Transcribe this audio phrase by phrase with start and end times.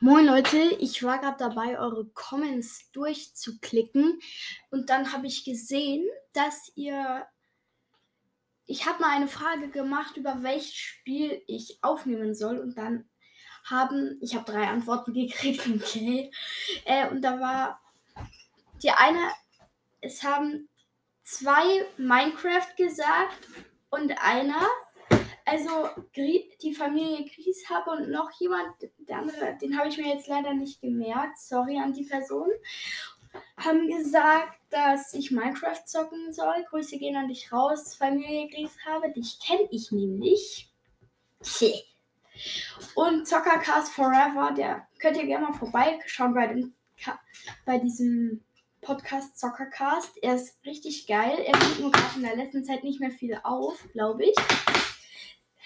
[0.00, 4.20] Moin Leute, ich war gerade dabei, eure Comments durchzuklicken.
[4.70, 7.26] Und dann habe ich gesehen, dass ihr...
[8.66, 12.58] Ich habe mal eine Frage gemacht, über welches Spiel ich aufnehmen soll.
[12.60, 13.08] Und dann
[13.64, 14.18] haben...
[14.20, 16.30] Ich habe drei Antworten gekriegt, okay.
[16.84, 17.80] Äh, und da war
[18.80, 19.32] die eine...
[20.00, 20.68] Es haben
[21.24, 23.48] zwei Minecraft gesagt
[23.90, 24.64] und einer
[25.48, 28.68] also die Familie Grieshaber und noch jemand,
[29.08, 32.48] der andere, den habe ich mir jetzt leider nicht gemerkt, sorry an die Person,
[33.56, 36.64] haben gesagt, dass ich Minecraft zocken soll.
[36.70, 40.70] Grüße gehen an dich raus, Familie Grieshaber, dich kenne ich nämlich.
[42.94, 46.74] Und Zockercast Forever, der könnt ihr gerne mal vorbeischauen bei, dem,
[47.66, 48.42] bei diesem
[48.80, 50.22] Podcast Zockercast.
[50.22, 51.38] Er ist richtig geil.
[51.38, 54.34] Er nimmt nur gerade in der letzten Zeit nicht mehr viel auf, glaube ich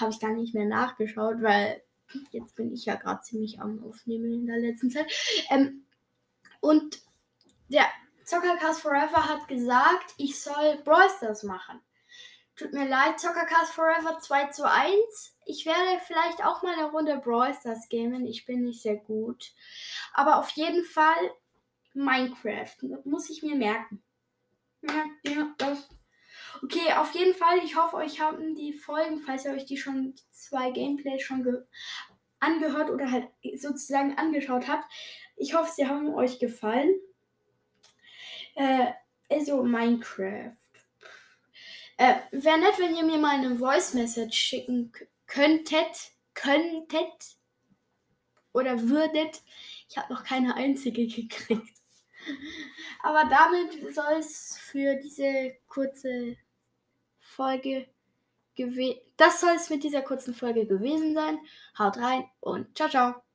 [0.00, 1.82] habe ich gar nicht mehr nachgeschaut, weil
[2.30, 5.10] jetzt bin ich ja gerade ziemlich am Aufnehmen in der letzten Zeit.
[5.50, 5.84] Ähm,
[6.60, 7.00] und
[7.68, 7.86] der
[8.24, 11.80] Zockercast Forever hat gesagt, ich soll Brawl Stars machen.
[12.56, 15.36] Tut mir leid, Zockercast Forever 2 zu 1.
[15.46, 18.26] Ich werde vielleicht auch mal eine Runde Brawl Stars gamen.
[18.26, 19.52] Ich bin nicht sehr gut.
[20.12, 21.30] Aber auf jeden Fall
[21.94, 22.76] Minecraft.
[23.04, 24.02] Muss ich mir merken.
[24.82, 25.88] Ja, ja, das
[26.70, 27.60] Okay, auf jeden Fall.
[27.64, 31.64] Ich hoffe, euch haben die Folgen, falls ihr euch die schon die zwei Gameplays schon
[32.40, 34.84] angehört oder halt sozusagen angeschaut habt.
[35.36, 36.90] Ich hoffe, sie haben euch gefallen.
[38.54, 38.92] Äh,
[39.30, 40.52] also Minecraft.
[41.96, 44.92] Äh, Wäre nett, wenn ihr mir mal eine Voice Message schicken
[45.26, 46.12] könntet.
[46.34, 47.38] Könntet.
[48.52, 49.40] Oder würdet.
[49.88, 51.78] Ich habe noch keine einzige gekriegt.
[53.02, 56.36] Aber damit soll es für diese kurze
[57.20, 57.86] Folge
[58.54, 59.00] gewesen.
[59.16, 61.38] Das soll es mit dieser kurzen Folge gewesen sein.
[61.78, 63.27] Haut rein und ciao, ciao.